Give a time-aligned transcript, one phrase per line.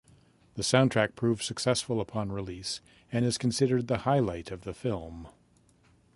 [0.55, 5.27] The soundtrack proved successful upon release and is considered the highlight of the film.